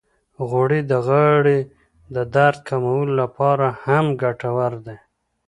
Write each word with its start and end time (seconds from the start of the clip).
غوړې 0.49 0.81
د 0.91 0.93
غاړې 1.07 1.59
د 2.15 2.17
درد 2.35 2.59
کمولو 2.69 3.13
لپاره 3.21 3.67
هم 3.83 4.05
ګټورې 4.21 4.79
دي. 4.85 4.97